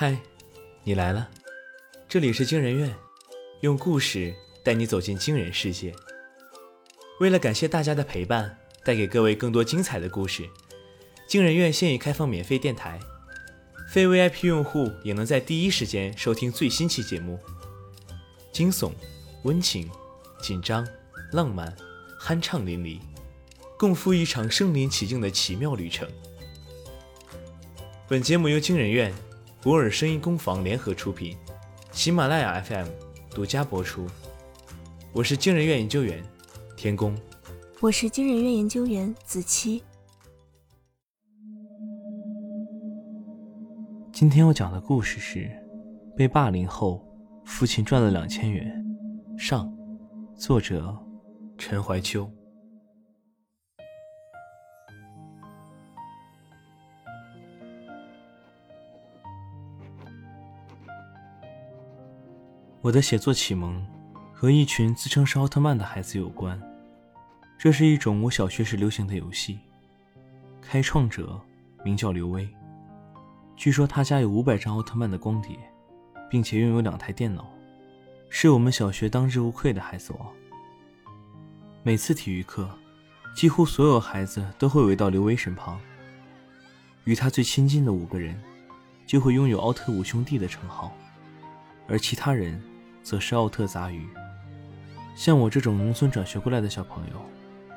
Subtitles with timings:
[0.00, 0.16] 嗨，
[0.84, 1.28] 你来了，
[2.08, 2.94] 这里是惊人院，
[3.62, 4.32] 用故事
[4.62, 5.92] 带你走进惊人世界。
[7.18, 10.48] 为了感谢大家的陪伴，带给各位更多精彩的故事，
[11.26, 13.00] 惊人院现已开放免费电台，
[13.88, 17.36] 非 VIP 用户也能在第一时间收听最新期节目。
[18.52, 18.92] 惊悚、
[19.42, 19.90] 温情、
[20.40, 20.86] 紧张、
[21.32, 21.76] 浪漫、
[22.20, 23.00] 酣畅淋漓，
[23.76, 26.08] 共赴一场身临其境的奇妙旅程。
[28.06, 29.12] 本节目由惊人院、
[29.68, 31.36] 博尔声音工坊联合出品，
[31.92, 32.86] 喜马拉雅 FM
[33.30, 34.06] 独家播出。
[35.12, 36.24] 我是惊人院研究员
[36.74, 37.14] 天宫，
[37.78, 39.84] 我是惊人院研究员子期。
[44.10, 45.50] 今天要讲的故事是
[46.16, 47.06] 被霸凌后。
[47.44, 48.82] 父亲赚了两千元。
[49.36, 49.70] 上，
[50.34, 50.96] 作者
[51.58, 52.26] 陈怀秋。
[62.80, 63.84] 我的写作启蒙
[64.32, 66.60] 和一群自称是奥特曼的孩子有关。
[67.58, 69.58] 这是一种我小学时流行的游戏，
[70.62, 71.40] 开创者
[71.84, 72.48] 名叫刘威，
[73.56, 75.58] 据说他家有五百张奥特曼的光碟。
[76.30, 77.48] 并且拥有两台电脑，
[78.28, 80.28] 是我们小学当之无愧的孩子王。
[81.82, 82.68] 每次体育课，
[83.34, 85.80] 几乎所有孩子都会围到刘威身旁。
[87.04, 88.38] 与他最亲近的五个人，
[89.06, 90.94] 就会拥有“奥特五兄弟”的称号，
[91.88, 92.62] 而其他人，
[93.02, 94.06] 则是“奥特杂鱼”。
[95.16, 97.20] 像我这种农村转学过来的小朋友，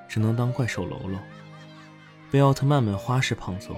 [0.08, 1.18] 只能当怪兽喽喽，
[2.30, 3.76] 被奥特曼们花式胖揍。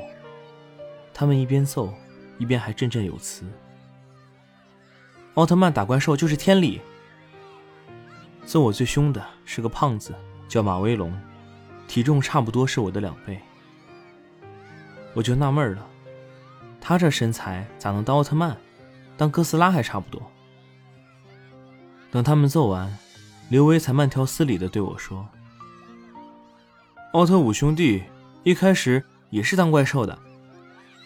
[1.14, 1.94] 他们一边揍，
[2.40, 3.46] 一边还振振有词。
[5.36, 6.82] 奥特曼打怪兽就是天理。
[8.46, 10.14] 揍我最凶的是个胖子，
[10.50, 11.14] 叫马威龙，
[11.88, 13.40] 体重差不多是我的两倍。
[15.14, 15.88] 我就纳闷了，
[16.82, 18.58] 他这身材咋能当奥特曼？
[19.18, 20.22] 当哥斯拉还差不多。
[22.12, 22.96] 等他们揍完，
[23.50, 25.28] 刘威才慢条斯理地对我说
[27.14, 28.04] ：“奥特五兄弟
[28.44, 30.18] 一开始也是当怪兽的，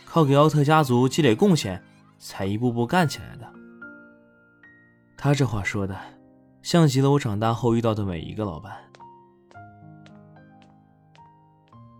[0.05, 1.81] 靠给奥特家族积累贡献，
[2.19, 3.47] 才一步步干起来的。”
[5.17, 5.97] 他这话说的，
[6.61, 8.77] 像极了我长大后遇到的每一个老板。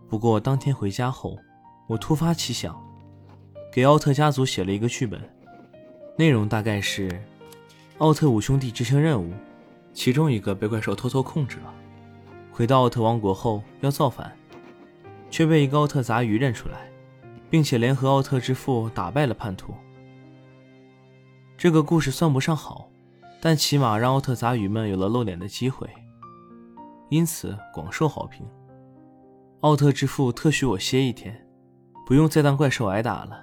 [0.08, 1.38] 不过当天回家后，
[1.86, 2.78] 我突发奇想，
[3.72, 5.20] 给奥特家族写了一个剧本，
[6.18, 7.08] 内容大概是：
[7.98, 9.32] 奥特五兄弟执行任务，
[9.92, 11.72] 其中一个被怪兽偷偷控制了，
[12.50, 14.36] 回到奥特王国后要造反，
[15.30, 16.90] 却被一个奥特杂鱼认出来，
[17.48, 19.72] 并且联合奥特之父打败了叛徒。
[21.56, 22.90] 这个故事算不上好。
[23.40, 25.88] 但起码让奥特杂鱼们有了露脸的机会，
[27.08, 28.44] 因此广受好评。
[29.60, 31.46] 奥特之父特许我歇一天，
[32.04, 33.40] 不用再当怪兽挨打了，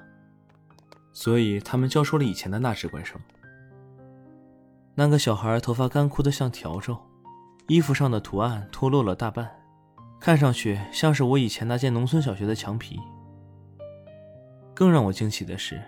[1.15, 3.15] 所以他们交出了以前的那只怪兽。
[4.93, 6.97] 那个小孩头发干枯的像笤帚，
[7.67, 9.49] 衣服上的图案脱落了大半，
[10.19, 12.99] 看上去像是我以前那间农村小学的墙皮。
[14.73, 15.81] 更让我惊奇的是，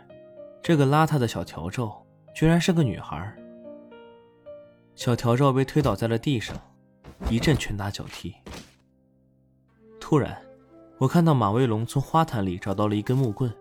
[0.64, 1.92] 这个邋遢的小笤帚
[2.34, 3.36] 居然是个女孩。
[4.96, 6.56] 小笤帚被推倒在了地上，
[7.30, 8.34] 一阵拳打脚踢。
[10.00, 10.42] 突然，
[10.98, 13.54] 我看到马威龙从花坛里找到了一根木棍，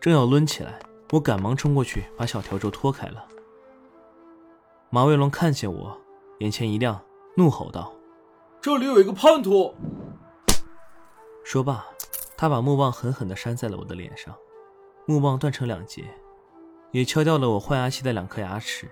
[0.00, 0.78] 正要抡起来，
[1.12, 3.26] 我赶忙冲过去把小笤帚拖开了。
[4.90, 6.00] 马卫龙看见我，
[6.38, 7.00] 眼前一亮，
[7.36, 7.92] 怒吼道
[8.62, 9.74] ：“这里有一个叛徒！”
[11.42, 11.84] 说罢，
[12.36, 14.34] 他把木棒狠狠地扇在了我的脸上，
[15.06, 16.04] 木棒断成两截，
[16.92, 18.88] 也敲掉了我换牙期的两颗牙齿。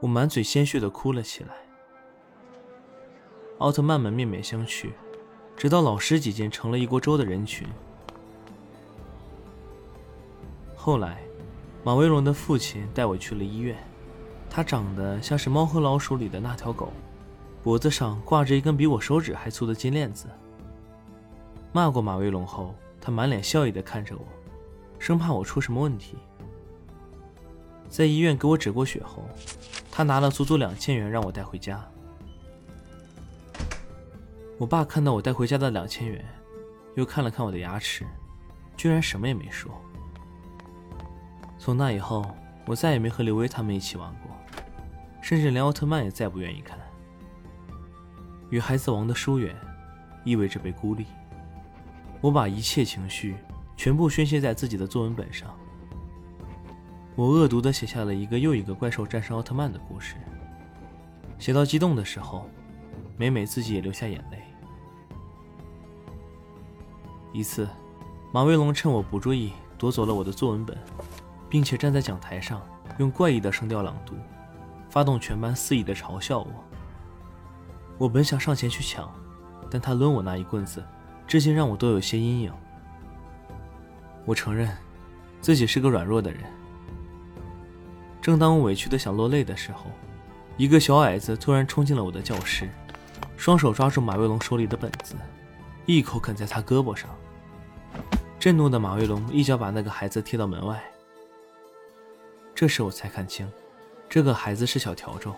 [0.00, 1.50] 我满嘴鲜血的哭了起来。
[3.58, 4.90] 奥特曼们面面相觑，
[5.56, 7.68] 直到老师几间成了一锅粥的人群。
[10.82, 11.20] 后来，
[11.84, 13.76] 马威龙的父亲带我去了医院。
[14.48, 16.90] 他长得像是《猫和老鼠》里的那条狗，
[17.62, 20.26] 脖子上挂着一根比我手指还粗的金链子。
[21.70, 24.24] 骂过马威龙后，他满脸笑意的看着我，
[24.98, 26.16] 生怕我出什么问题。
[27.90, 29.22] 在医院给我止过血后。
[29.92, 31.86] 他拿了足足两千元让我带回家。
[34.56, 36.24] 我爸看到我带回家的两千元，
[36.94, 38.06] 又看了看我的牙齿，
[38.78, 39.70] 居然什么也没说。
[41.62, 42.24] 从那以后，
[42.64, 44.34] 我再也没和刘威他们一起玩过，
[45.20, 46.78] 甚至连奥特曼也再不愿意看。
[48.48, 49.54] 与孩子王的疏远，
[50.24, 51.04] 意味着被孤立。
[52.22, 53.36] 我把一切情绪
[53.76, 55.54] 全部宣泄在自己的作文本上。
[57.14, 60.16] 我恶毒地写下了一个又一个怪兽战胜奥特曼的故事。
[61.38, 62.48] 写到激动的时候，
[63.18, 64.42] 每每自己也流下眼泪。
[67.34, 67.68] 一次，
[68.32, 70.74] 马威龙趁我不注意夺走了我的作文本，
[71.50, 72.62] 并且站在讲台上
[72.98, 74.14] 用怪异的声调朗读，
[74.88, 76.64] 发动全班肆意的嘲笑我。
[77.98, 79.12] 我本想上前去抢，
[79.68, 80.82] 但他抡我那一棍子，
[81.26, 82.52] 至今让我都有些阴影。
[84.24, 84.74] 我承认，
[85.40, 86.40] 自己是个软弱的人。
[88.22, 89.86] 正当我委屈的想落泪的时候，
[90.56, 92.68] 一个小矮子突然冲进了我的教室，
[93.36, 95.16] 双手抓住马卫龙手里的本子，
[95.84, 97.10] 一口啃在他胳膊上。
[98.38, 100.82] 震怒的马卫龙一脚把那个孩子踢到门外。
[102.60, 103.50] 这时我才看清，
[104.06, 105.32] 这个孩子是小笤帚。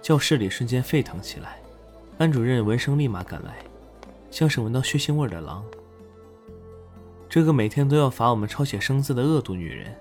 [0.00, 1.58] 教室里瞬间沸腾起来，
[2.16, 3.56] 班主任闻声立马赶来，
[4.30, 5.64] 像是闻到血腥味的狼。
[7.28, 9.92] 这个每天都要罚我们抄写生字的恶毒女人，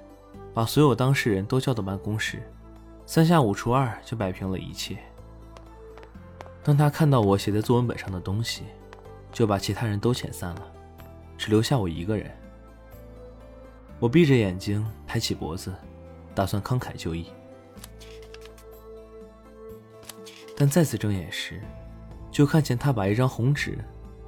[0.53, 2.39] 把所有当事人都叫到办公室，
[3.07, 4.99] 三下五除二就摆平了一切。
[6.63, 8.61] 当他看到我写在作文本上的东西，
[9.31, 10.61] 就把其他人都遣散了，
[11.35, 12.31] 只留下我一个人。
[13.99, 15.73] 我闭着眼睛，抬起脖子，
[16.35, 17.27] 打算慷慨就义。
[20.55, 21.61] 但再次睁眼时，
[22.31, 23.77] 就看见他把一张红纸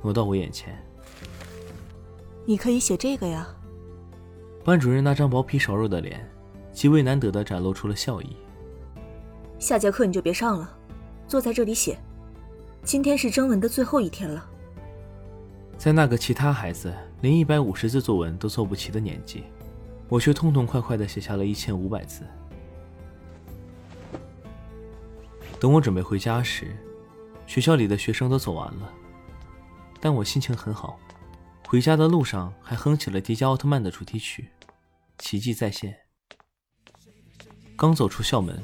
[0.02, 0.76] 挪到我眼前。
[2.46, 3.48] 你可以写这个呀。
[4.64, 6.28] 班主任那张薄皮少肉的脸，
[6.72, 8.36] 极为难得的展露出了笑意。
[9.60, 10.78] 下节课你就别上了，
[11.28, 11.98] 坐在这里写。
[12.84, 14.50] 今天是征文的最后一天了。
[15.78, 19.44] 在那个其他孩子连一百五十字作文都做不齐的年纪，
[20.10, 22.26] 我却痛痛快快的写下了一千五百字。
[25.60, 26.76] 等我准备回家时，
[27.46, 28.92] 学校里的学生都走完了，
[30.00, 31.00] 但我心情很好。
[31.68, 34.50] 回家的路上还哼起了《迪迦奥特曼》的主题曲，
[35.20, 35.96] 奇迹再现。
[37.76, 38.60] 刚走出校门，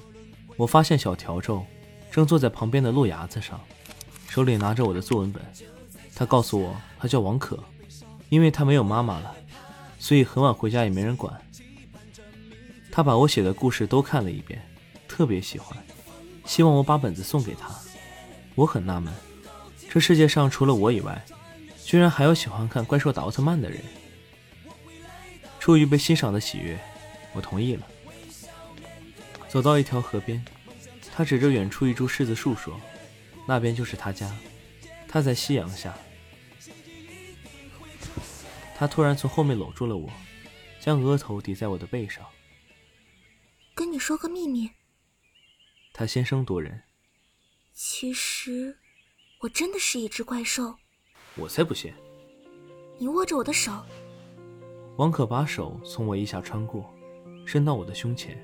[0.58, 1.64] 我发现小笤帚
[2.10, 3.60] 正坐在旁边的路牙子上，
[4.28, 5.44] 手里拿着我的作文本。
[6.16, 7.64] 他告诉我，他叫王可，
[8.30, 9.36] 因为他没有妈妈了，
[10.06, 11.34] 所以很晚回家也没人管。
[12.92, 14.62] 他把我写的故事都看了一遍，
[15.08, 15.76] 特别喜欢，
[16.46, 17.74] 希望我把本子送给他。
[18.54, 19.12] 我很纳闷，
[19.90, 21.26] 这世界上除了我以外。
[21.84, 23.82] 居然还有喜欢看怪兽打奥特曼的人。
[25.60, 26.78] 出于被欣赏的喜悦，
[27.34, 27.88] 我同意了。
[29.48, 30.46] 走到一条河边，
[31.16, 32.80] 他指着远处一株柿子树说
[33.48, 34.32] ：“那边就是他家，
[35.08, 35.98] 他在夕阳下。”
[38.78, 40.10] 他突然从后面搂住了我，
[40.82, 42.26] 将额头抵在我的背上。
[43.74, 44.70] 跟你说个秘密。
[45.94, 46.84] 他先声夺人。
[47.74, 48.78] 其实，
[49.40, 50.76] 我真的是一只怪兽。
[51.36, 51.94] 我才不信！
[52.98, 53.72] 你握着我的手。
[54.98, 56.94] 王可把手从我腋下穿过，
[57.46, 58.38] 伸到我的胸前。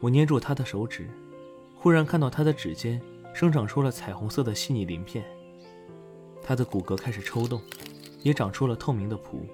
[0.00, 1.08] 我捏住他的手指，
[1.76, 3.00] 忽然看到他的指尖
[3.32, 5.24] 生长出了彩虹色的细腻鳞片。
[6.42, 7.62] 他的骨骼开始抽动，
[8.22, 9.48] 也长出了透明的蹼。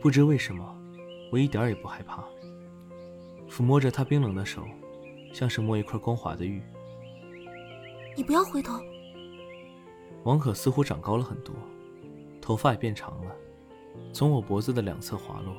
[0.00, 0.64] 不知为什么，
[1.32, 2.24] 我一点也不害怕。
[3.48, 4.64] 抚摸着他冰冷的手，
[5.32, 6.62] 像是摸一块光滑的玉。
[8.16, 8.80] 你不要回头。
[10.24, 11.54] 王可似乎长高了很多，
[12.40, 13.34] 头发也变长了，
[14.12, 15.54] 从我脖子的两侧滑落。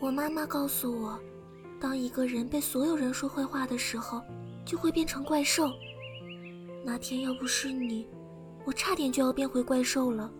[0.00, 1.18] 我妈妈告诉我，
[1.80, 4.20] 当一个人被所有人说坏话的时候，
[4.64, 5.70] 就会变成怪兽。
[6.84, 8.06] 那天要不是你，
[8.64, 10.30] 我差点就要变回怪兽了。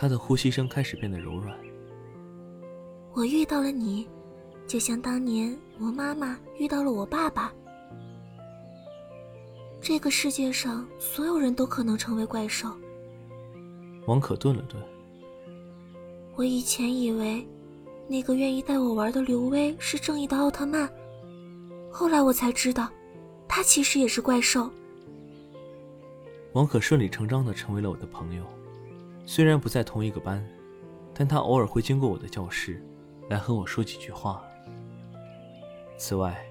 [0.00, 1.58] 他的呼吸声开始变得柔软。
[3.14, 4.08] 我遇到了你，
[4.64, 7.52] 就像当年我妈妈遇到了我爸爸。
[9.80, 12.68] 这个世界上所有人都可能成为怪兽。
[14.06, 14.80] 王可顿了顿。
[16.36, 17.44] 我以前以为，
[18.06, 20.88] 那个愿意带我玩的刘威是正义的奥特曼，
[21.90, 22.88] 后来我才知道，
[23.48, 24.70] 他其实也是怪兽。
[26.52, 28.44] 王可顺理成章的成为了我的朋友，
[29.30, 30.42] 虽然不在同一个班，
[31.12, 32.82] 但他偶尔会经过我的教室，
[33.28, 34.42] 来和我说几句话。
[35.98, 36.42] 此外。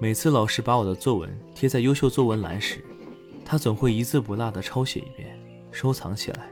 [0.00, 2.84] 每次老师把我的作文贴在优秀作文栏时，
[3.44, 5.36] 他总会一字不落地抄写一遍，
[5.72, 6.48] 收藏起来。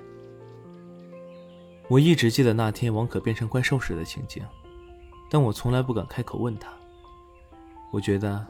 [1.89, 4.45] 我一直记得那天王可变成怪兽时的情景，
[5.31, 6.73] 但我从来不敢开口问他。
[7.93, 8.45] 我觉得，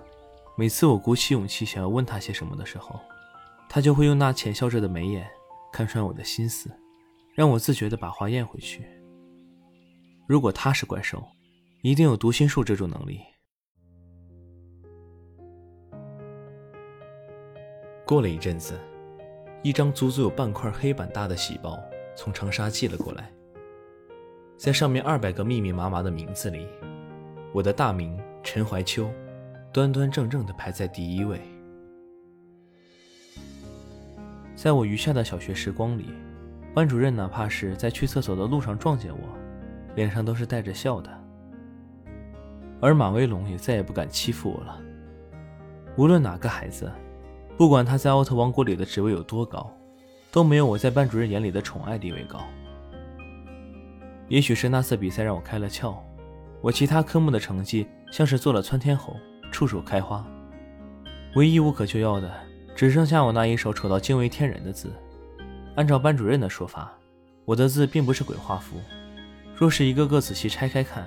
[0.55, 2.99] 每次我鼓起勇气想要问他些什么的时候，
[3.69, 5.29] 他就会用那浅笑着的眉眼
[5.73, 6.71] 看穿我的心思，
[7.37, 8.83] 让我自觉地把话咽回去。
[10.26, 11.23] 如果他是怪兽，
[11.83, 13.21] 一定有读心术这种能力。
[18.07, 18.81] 过了一阵子，
[19.62, 21.78] 一张足足有半块黑板大的喜报
[22.16, 23.31] 从长沙寄了过来。
[24.57, 26.66] 在上面二百个密密麻麻的名字里，
[27.52, 29.11] 我的大名陈怀秋，
[29.75, 31.38] 端端正正地排在第一位。
[34.55, 36.07] 在我余下的小学时光里，
[36.76, 39.18] 班主任哪怕是在去厕所的路上撞见我，
[39.95, 41.11] 脸上都是带着笑的。
[42.83, 44.78] 而马威龙也再也不敢欺负我了。
[45.97, 46.92] 无论哪个孩子，
[47.56, 49.73] 不管他在奥特王国里的职位有多高，
[50.30, 52.40] 都没有我在班主任眼里的宠爱地位高。
[54.28, 55.97] 也许是那次比赛让我开了窍，
[56.61, 59.16] 我其他科目的成绩像是做了窜天猴，
[59.50, 60.23] 处处开花。
[61.37, 62.30] 唯一无可救药的，
[62.75, 64.92] 只剩下我那一手丑到惊为天人的字。
[65.76, 66.92] 按照班主任的说法，
[67.45, 68.80] 我的字并不是鬼画符，
[69.54, 71.06] 若是一个个仔细拆开看，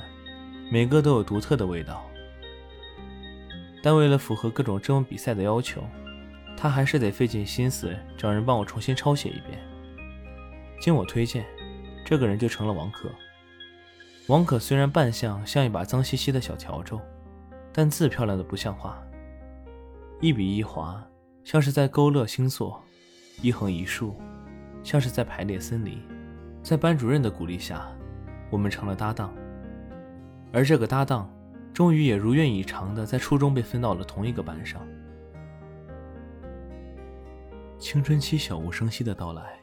[0.72, 2.04] 每个都有独特的味道。
[3.84, 5.84] 但为了符合各种征文比赛的要求，
[6.56, 9.60] 他还是得费尽心思找人帮我重新抄写一遍。
[10.82, 11.46] 经我推荐。
[12.06, 13.08] 这个人就成了王可。
[14.28, 17.00] 王可虽然扮相像一把脏兮兮的小笤帚，
[17.72, 19.00] 但字漂亮的不像话，
[20.20, 21.08] 一笔一划
[21.44, 22.84] 像是在勾勒星座，
[23.44, 24.20] 一横一竖
[24.84, 26.02] 像是在排列森林。
[26.62, 27.88] 在班主任的鼓励下，
[28.50, 29.34] 我们成了搭档。
[30.52, 31.32] 而这个搭档，
[31.74, 34.82] 终于也如愿以偿的在初中被分到了同一个班上。
[37.78, 39.58] 青春期悄无声息的到来。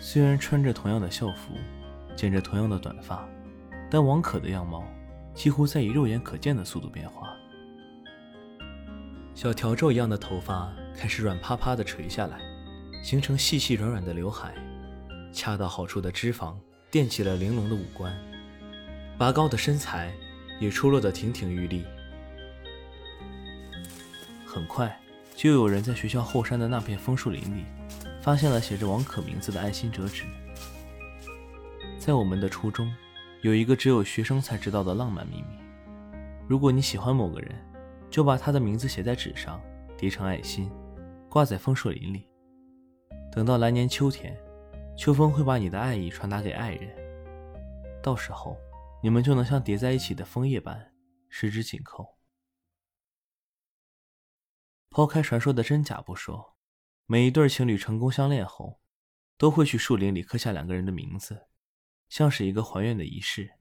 [0.00, 1.54] 虽然穿着同样的校服，
[2.14, 3.26] 剪着同样的短发，
[3.90, 4.84] 但王可的样貌
[5.34, 7.34] 几乎在以肉眼可见的速度变化。
[9.34, 12.38] 小笤帚一样的头发开始软趴趴的垂下来，
[13.04, 14.54] 形成细细软软的刘海，
[15.30, 16.56] 恰到好处的脂肪
[16.90, 18.10] 垫起了玲珑的五官，
[19.18, 20.10] 拔高的身材
[20.58, 21.84] 也出落得亭亭玉立。
[24.46, 24.98] 很快，
[25.36, 27.66] 就有人在学校后山的那片枫树林里。
[28.22, 30.24] 发现了写着王可名字的爱心折纸。
[31.98, 32.90] 在我们的初中，
[33.42, 35.58] 有一个只有学生才知道的浪漫秘密：
[36.48, 37.54] 如果你喜欢某个人，
[38.10, 39.60] 就把他的名字写在纸上，
[39.98, 40.70] 叠成爱心，
[41.28, 42.26] 挂在枫树林里。
[43.34, 44.40] 等到来年秋天，
[44.96, 46.94] 秋风会把你的爱意传达给爱人，
[48.00, 48.56] 到时候
[49.02, 50.94] 你们就能像叠在一起的枫叶般
[51.28, 52.16] 十指紧扣。
[54.88, 56.54] 抛开传说的真假不说。
[57.06, 58.80] 每一对情侣成功相恋后，
[59.36, 61.48] 都会去树林里刻下两个人的名字，
[62.08, 63.54] 像是一个还愿的仪式。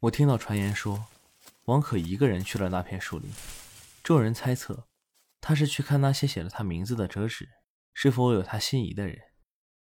[0.00, 1.06] 我听到传言说，
[1.64, 3.30] 王可一个人去了那片树林，
[4.04, 4.86] 众人猜测，
[5.40, 7.48] 他是去看那些写了他名字的折纸
[8.02, 9.14] 是否有他心仪的人。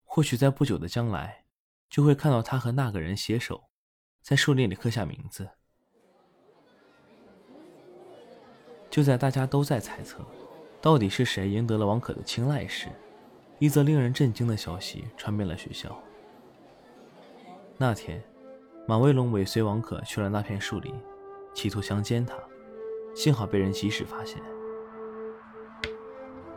[0.03, 1.45] 或许在不久的将来，
[1.91, 3.69] 就会看到他和那个人携手，
[4.23, 5.47] 在树林里刻下名字。
[8.89, 10.25] 就在大家都在猜测。
[10.81, 12.87] 到底是谁赢得了王可的青睐时，
[13.59, 15.95] 一则令人震惊的消息传遍了学校。
[17.77, 18.19] 那天，
[18.87, 20.99] 马威龙尾随王可去了那片树林，
[21.53, 22.35] 企图强奸她，
[23.13, 24.41] 幸好被人及时发现。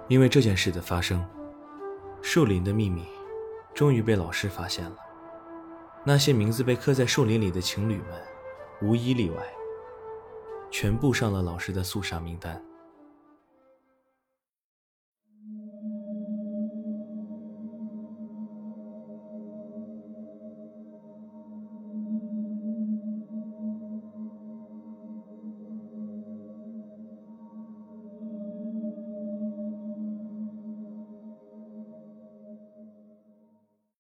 [0.09, 1.23] 因为这件事的发生，
[2.25, 3.05] 树林的秘密
[3.75, 4.97] 终于被老师发现了。
[6.05, 8.07] 那些名字被刻在树林里的情侣们，
[8.81, 9.43] 无一例外，
[10.71, 12.63] 全部上了老师的肃杀名单。